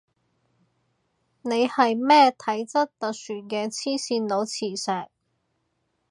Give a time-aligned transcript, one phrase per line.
[1.43, 5.11] 你係咩體質特殊嘅黐線佬磁石